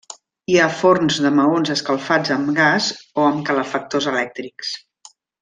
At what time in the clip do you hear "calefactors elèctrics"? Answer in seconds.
3.51-4.75